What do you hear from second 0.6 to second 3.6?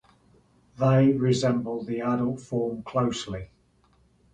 They resemble the adult form closely.